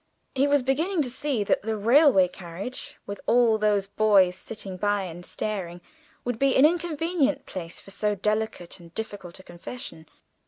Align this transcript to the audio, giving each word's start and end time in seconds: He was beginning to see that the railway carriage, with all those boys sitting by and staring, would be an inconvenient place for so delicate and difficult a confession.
He 0.33 0.47
was 0.47 0.63
beginning 0.63 1.03
to 1.03 1.11
see 1.11 1.43
that 1.43 1.61
the 1.61 1.77
railway 1.77 2.27
carriage, 2.27 2.97
with 3.05 3.21
all 3.27 3.59
those 3.59 3.85
boys 3.85 4.35
sitting 4.35 4.75
by 4.75 5.03
and 5.03 5.23
staring, 5.23 5.79
would 6.25 6.39
be 6.39 6.55
an 6.55 6.65
inconvenient 6.65 7.45
place 7.45 7.79
for 7.79 7.91
so 7.91 8.15
delicate 8.15 8.79
and 8.79 8.91
difficult 8.95 9.37
a 9.37 9.43
confession. 9.43 10.07